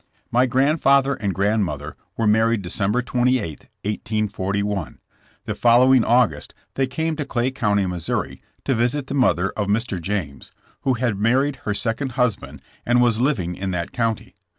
[0.31, 4.97] My grandfather and grandmother were married December 28, 1841.
[5.45, 8.39] The following August they came to Clay County, Mo., to
[8.73, 10.01] visit the mother of Mr.
[10.01, 10.51] James,
[10.81, 14.33] who had married her second husband and was living in that county.